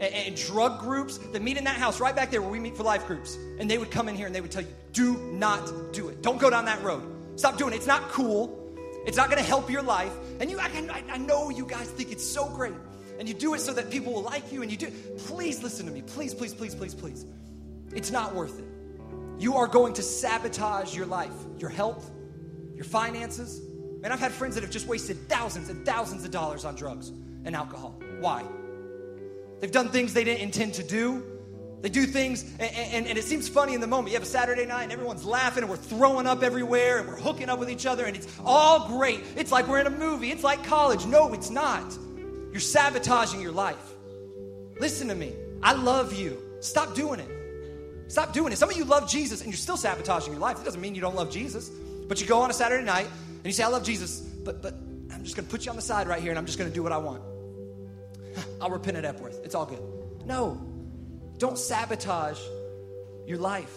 [0.00, 2.76] and, and, drug groups that meet in that house right back there where we meet
[2.76, 3.36] for life groups.
[3.58, 6.22] And they would come in here and they would tell you, do not do it.
[6.22, 7.02] Don't go down that road.
[7.36, 7.76] Stop doing it.
[7.76, 8.56] It's not cool.
[9.06, 10.12] It's not going to help your life.
[10.38, 12.74] And you, I, I know you guys think it's so great.
[13.18, 14.90] And you do it so that people will like you and you do.
[15.18, 16.02] Please listen to me.
[16.02, 17.26] Please, please, please, please, please.
[17.92, 18.77] It's not worth it.
[19.38, 22.10] You are going to sabotage your life, your health,
[22.74, 23.60] your finances.
[24.02, 27.10] And I've had friends that have just wasted thousands and thousands of dollars on drugs
[27.44, 28.00] and alcohol.
[28.20, 28.44] Why?
[29.60, 31.24] They've done things they didn't intend to do.
[31.80, 34.08] They do things, and, and, and, it seems funny in the moment.
[34.08, 37.16] You have a Saturday night, and everyone's laughing, and we're throwing up everywhere, and we're
[37.16, 39.20] hooking up with each other, and it's all great.
[39.36, 40.32] It's like we're in a movie.
[40.32, 41.06] It's like college.
[41.06, 41.96] No, it's not.
[42.50, 43.94] You're sabotaging your life.
[44.80, 45.34] Listen to me.
[45.62, 46.42] I love you.
[46.58, 47.37] Stop doing it.
[48.18, 48.58] Stop doing it.
[48.58, 50.60] Some of you love Jesus and you're still sabotaging your life.
[50.60, 51.68] It doesn't mean you don't love Jesus.
[51.68, 54.74] But you go on a Saturday night and you say, I love Jesus, but, but
[55.12, 56.68] I'm just going to put you on the side right here and I'm just going
[56.68, 57.22] to do what I want.
[58.60, 59.40] I'll repent at Epworth.
[59.44, 59.78] It's all good.
[60.26, 60.60] No,
[61.38, 62.40] don't sabotage
[63.24, 63.72] your life.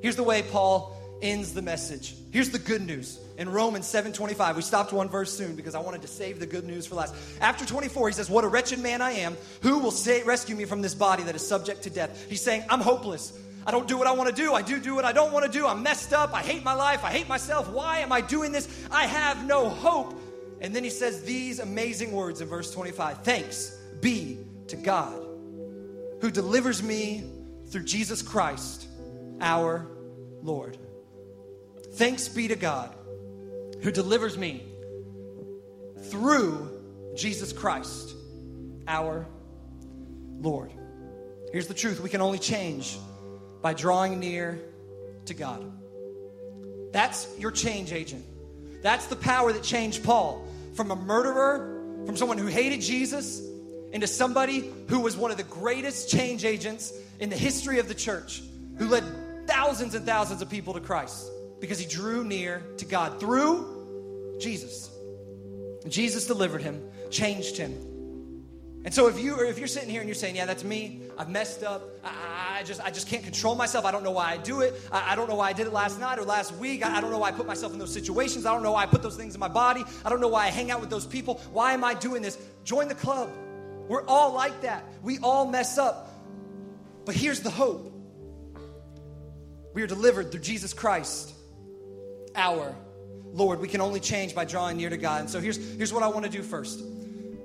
[0.00, 2.14] Here's the way Paul ends the message.
[2.30, 3.20] Here's the good news.
[3.42, 6.64] In Romans 7:25, we stopped one verse soon because I wanted to save the good
[6.64, 7.12] news for last.
[7.40, 9.36] After 24, he says, "What a wretched man I am!
[9.62, 12.62] Who will say, rescue me from this body that is subject to death?" He's saying,
[12.70, 13.32] "I'm hopeless.
[13.66, 14.54] I don't do what I want to do.
[14.54, 15.66] I do do what I don't want to do.
[15.66, 16.32] I'm messed up.
[16.32, 17.02] I hate my life.
[17.02, 17.68] I hate myself.
[17.68, 18.68] Why am I doing this?
[18.92, 20.14] I have no hope."
[20.60, 23.24] And then he says these amazing words in verse 25.
[23.24, 25.20] Thanks be to God
[26.20, 27.24] who delivers me
[27.70, 28.86] through Jesus Christ,
[29.40, 29.84] our
[30.44, 30.78] Lord.
[31.94, 32.94] Thanks be to God
[33.82, 34.62] who delivers me
[36.04, 36.70] through
[37.16, 38.14] Jesus Christ,
[38.86, 39.26] our
[40.40, 40.72] Lord.
[41.52, 42.96] Here's the truth we can only change
[43.60, 44.58] by drawing near
[45.26, 45.70] to God.
[46.92, 48.24] That's your change agent.
[48.82, 53.40] That's the power that changed Paul from a murderer, from someone who hated Jesus,
[53.92, 57.94] into somebody who was one of the greatest change agents in the history of the
[57.94, 58.42] church,
[58.78, 59.04] who led
[59.46, 61.30] thousands and thousands of people to Christ
[61.62, 63.71] because he drew near to God through
[64.40, 64.90] Jesus.
[65.88, 67.72] Jesus delivered him, changed him.
[68.84, 71.02] And so if you or if you're sitting here and you're saying, "Yeah, that's me.
[71.16, 71.82] I've messed up.
[72.02, 73.84] I, I just I just can't control myself.
[73.84, 74.74] I don't know why I do it.
[74.90, 76.84] I, I don't know why I did it last night or last week.
[76.84, 78.44] I, I, don't know why I put myself in those situations.
[78.44, 79.84] I don't know why I put those things in my body.
[80.04, 81.40] I don't know why I hang out with those people.
[81.52, 82.38] Why am I doing this?
[82.64, 83.30] Join the club.
[83.88, 84.84] We're all like that.
[85.02, 86.08] We all mess up.
[87.04, 87.92] But here's the hope.
[89.74, 91.32] We are delivered through Jesus Christ
[92.34, 92.74] our
[93.32, 93.60] Lord.
[93.60, 95.20] We can only change by drawing near to God.
[95.20, 96.82] And so here's, here's what I want to do first.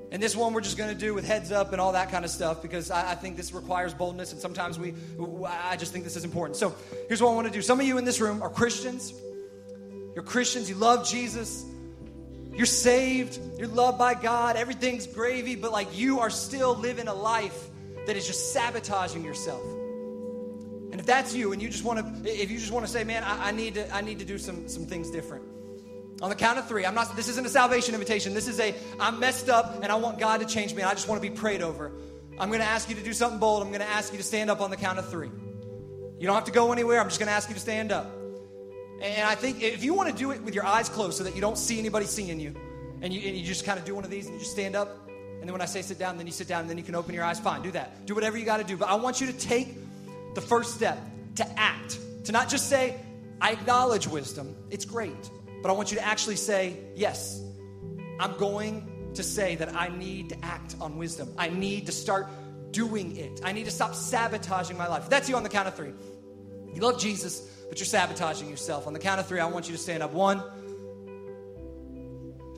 [0.10, 2.23] And this one we're just going to do with heads up and all that kind
[2.23, 4.93] of stuff because I, I, think this requires boldness and sometimes we,
[5.45, 6.56] I just think this is important.
[6.56, 6.73] So
[7.08, 7.62] here's what I want to do.
[7.62, 9.13] Some of you in this room are Christians.
[10.15, 10.69] You're Christians.
[10.69, 11.65] You love Jesus.
[12.54, 13.38] You're saved.
[13.58, 14.56] You're loved by God.
[14.56, 17.67] Everything's gravy, but like you are still living a life
[18.06, 19.62] that is just sabotaging yourself.
[20.91, 23.04] And if that's you and you just want to, if you just want to say,
[23.04, 25.43] man, I, I, need to, I need to do some, some things different.
[26.21, 28.34] On the count of three, I'm not, this isn't a salvation invitation.
[28.34, 30.93] This is a, I'm messed up and I want God to change me and I
[30.93, 31.91] just want to be prayed over.
[32.39, 33.62] I'm going to ask you to do something bold.
[33.62, 35.30] I'm going to ask you to stand up on the count of three.
[36.19, 36.99] You don't have to go anywhere.
[36.99, 38.12] I'm just going to ask you to stand up.
[39.01, 41.36] And I think if you want to do it with your eyes closed so that
[41.36, 42.56] you don't see anybody seeing you,
[43.01, 44.75] and you, and you just kind of do one of these and you just stand
[44.75, 45.08] up,
[45.39, 46.95] and then when I say sit down, then you sit down, and then you can
[46.95, 48.08] open your eyes, fine, do that.
[48.08, 48.75] Do whatever you got to do.
[48.75, 49.75] But I want you to take
[50.34, 50.97] the first step
[51.36, 52.95] to act, to not just say,
[53.39, 55.30] I acknowledge wisdom, it's great,
[55.62, 57.41] but I want you to actually say, Yes,
[58.20, 61.34] I'm going to say that I need to act on wisdom.
[61.38, 62.28] I need to start
[62.72, 63.41] doing it.
[63.43, 65.10] I need to stop sabotaging my life.
[65.10, 65.93] That's you on the count of three.
[66.74, 67.39] You love Jesus,
[67.70, 68.88] but you're sabotaging yourself.
[68.88, 70.13] On the count of three, I want you to stand up.
[70.13, 70.43] One,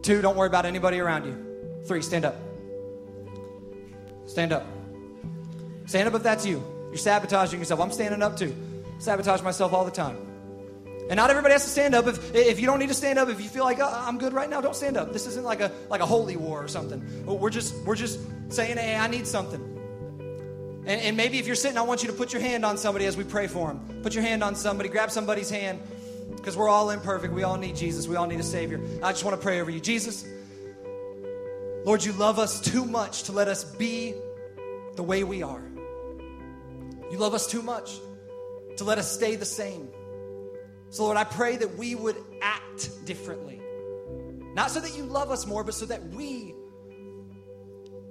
[0.01, 1.83] two, don't worry about anybody around you.
[1.85, 2.35] Three, stand up.
[4.25, 4.65] Stand up.
[5.85, 6.63] Stand up if that's you.
[6.89, 7.79] You're sabotaging yourself.
[7.79, 8.55] I'm standing up too.
[8.99, 10.17] Sabotage myself all the time.
[11.09, 12.05] And not everybody has to stand up.
[12.05, 14.31] If, if you don't need to stand up, if you feel like oh, I'm good
[14.31, 15.11] right now, don't stand up.
[15.11, 17.25] This isn't like a like a holy war or something.
[17.25, 18.19] We're just we're just
[18.49, 19.59] saying, hey, I need something.
[20.85, 23.05] And, and maybe if you're sitting, I want you to put your hand on somebody
[23.05, 24.01] as we pray for them.
[24.03, 24.87] Put your hand on somebody.
[24.89, 25.79] Grab somebody's hand
[26.35, 27.33] because we're all imperfect.
[27.33, 28.07] We all need Jesus.
[28.07, 28.79] We all need a Savior.
[29.03, 30.25] I just want to pray over you, Jesus.
[31.85, 34.13] Lord, you love us too much to let us be
[34.95, 35.63] the way we are.
[37.11, 37.97] You love us too much
[38.77, 39.89] to let us stay the same.
[40.89, 43.61] So, Lord, I pray that we would act differently.
[44.55, 46.55] Not so that you love us more, but so that we,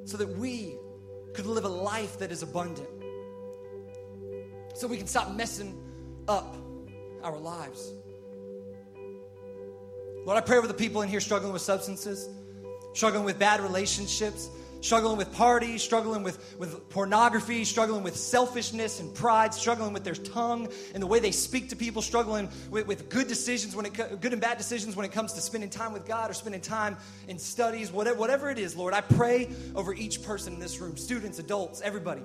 [0.04, 0.76] so that we
[1.34, 2.88] could live a life that is abundant.
[4.74, 5.82] So we can stop messing
[6.28, 6.56] up
[7.22, 7.92] our lives.
[10.24, 12.28] Lord, I pray over the people in here struggling with substances,
[12.92, 19.14] struggling with bad relationships, struggling with parties, struggling with, with pornography, struggling with selfishness and
[19.14, 23.08] pride, struggling with their tongue and the way they speak to people, struggling with, with
[23.08, 26.06] good decisions when it good and bad decisions when it comes to spending time with
[26.06, 30.22] God or spending time in studies, whatever, whatever it is, Lord, I pray over each
[30.22, 32.22] person in this room, students, adults, everybody.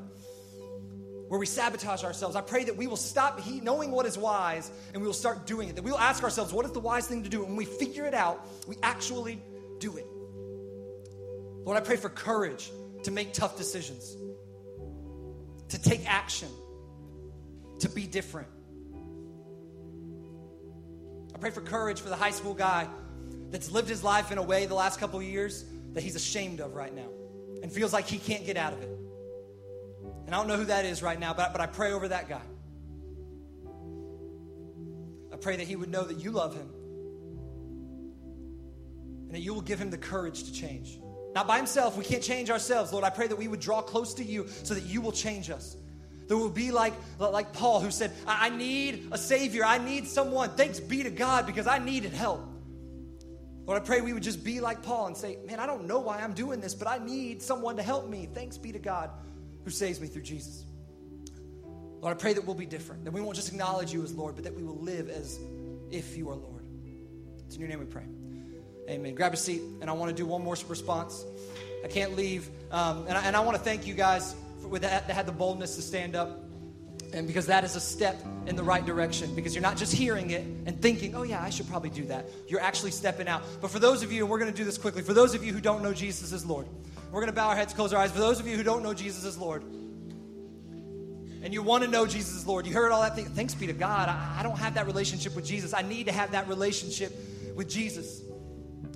[1.29, 2.35] Where we sabotage ourselves.
[2.35, 5.47] I pray that we will stop he, knowing what is wise and we will start
[5.47, 5.75] doing it.
[5.75, 7.39] That we will ask ourselves, what is the wise thing to do?
[7.39, 9.41] And when we figure it out, we actually
[9.79, 10.05] do it.
[11.65, 12.71] Lord, I pray for courage
[13.03, 14.15] to make tough decisions,
[15.69, 16.49] to take action,
[17.79, 18.47] to be different.
[21.33, 22.87] I pray for courage for the high school guy
[23.49, 26.73] that's lived his life in a way the last couple years that he's ashamed of
[26.75, 27.07] right now
[27.61, 28.89] and feels like he can't get out of it.
[30.25, 32.27] And I don't know who that is right now, but, but I pray over that
[32.29, 32.41] guy.
[35.31, 36.69] I pray that he would know that you love him
[39.25, 40.99] and that you will give him the courage to change.
[41.33, 41.97] Not by himself.
[41.97, 42.91] We can't change ourselves.
[42.91, 45.49] Lord, I pray that we would draw close to you so that you will change
[45.49, 45.75] us.
[46.27, 49.65] That we'll be like, like Paul, who said, I need a Savior.
[49.65, 50.51] I need someone.
[50.51, 52.47] Thanks be to God because I needed help.
[53.65, 55.99] Lord, I pray we would just be like Paul and say, Man, I don't know
[55.99, 58.27] why I'm doing this, but I need someone to help me.
[58.33, 59.09] Thanks be to God
[59.63, 60.65] who saves me through Jesus.
[62.01, 64.35] Lord, I pray that we'll be different, that we won't just acknowledge you as Lord,
[64.35, 65.39] but that we will live as
[65.89, 66.65] if you are Lord.
[67.45, 68.03] It's in your name we pray.
[68.89, 69.15] Amen.
[69.15, 71.25] Grab a seat, and I want to do one more response.
[71.83, 72.49] I can't leave.
[72.71, 75.31] Um, and I, and I want to thank you guys for, that, that had the
[75.31, 76.39] boldness to stand up.
[77.13, 80.31] And because that is a step in the right direction, because you're not just hearing
[80.31, 82.27] it and thinking, oh, yeah, I should probably do that.
[82.47, 83.43] You're actually stepping out.
[83.61, 85.43] But for those of you, and we're going to do this quickly, for those of
[85.43, 86.67] you who don't know Jesus as Lord,
[87.11, 88.11] we're going to bow our heads, close our eyes.
[88.11, 89.63] For those of you who don't know Jesus as Lord,
[91.43, 93.25] and you want to know Jesus as Lord, you heard all that thing.
[93.25, 94.09] Thanks be to God.
[94.09, 95.73] I, I don't have that relationship with Jesus.
[95.73, 97.13] I need to have that relationship
[97.55, 98.21] with Jesus.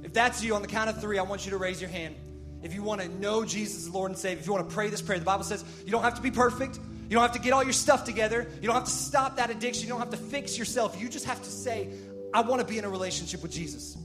[0.03, 2.15] If that's you, on the count of three, I want you to raise your hand.
[2.63, 4.89] If you want to know Jesus as Lord and Savior, if you want to pray
[4.89, 6.77] this prayer, the Bible says you don't have to be perfect.
[6.77, 8.47] You don't have to get all your stuff together.
[8.61, 9.83] You don't have to stop that addiction.
[9.83, 10.99] You don't have to fix yourself.
[10.99, 11.89] You just have to say,
[12.33, 13.95] I want to be in a relationship with Jesus.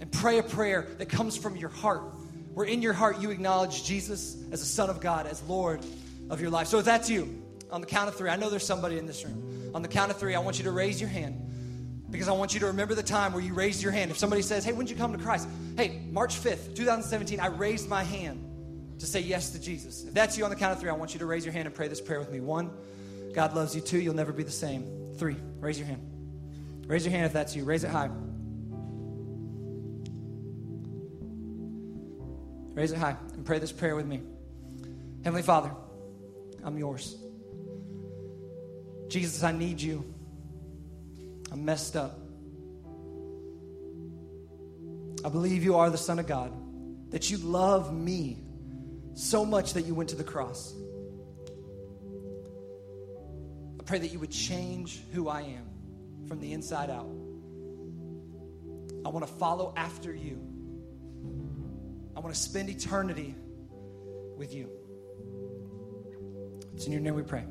[0.00, 2.02] And pray a prayer that comes from your heart,
[2.54, 5.84] where in your heart you acknowledge Jesus as the Son of God, as Lord
[6.28, 6.66] of your life.
[6.66, 9.24] So if that's you, on the count of three, I know there's somebody in this
[9.24, 9.70] room.
[9.74, 11.53] On the count of three, I want you to raise your hand
[12.14, 14.12] because I want you to remember the time where you raised your hand.
[14.12, 15.48] If somebody says, Hey, when did you come to Christ?
[15.76, 18.40] Hey, March 5th, 2017, I raised my hand
[19.00, 20.04] to say yes to Jesus.
[20.04, 21.66] If that's you on the count of three, I want you to raise your hand
[21.66, 22.38] and pray this prayer with me.
[22.38, 22.70] One,
[23.34, 23.80] God loves you.
[23.80, 25.14] Two, you'll never be the same.
[25.16, 26.08] Three, raise your hand.
[26.86, 27.64] Raise your hand if that's you.
[27.64, 28.10] Raise it high.
[32.74, 34.22] Raise it high and pray this prayer with me.
[35.24, 35.72] Heavenly Father,
[36.62, 37.16] I'm yours.
[39.08, 40.13] Jesus, I need you.
[41.54, 42.18] I'm messed up.
[45.24, 46.52] I believe you are the Son of God,
[47.12, 48.38] that you love me
[49.14, 50.74] so much that you went to the cross.
[53.78, 57.08] I pray that you would change who I am from the inside out.
[59.06, 60.40] I want to follow after you.
[62.16, 63.36] I want to spend eternity
[64.36, 64.70] with you.
[66.74, 67.44] It's in your name we pray.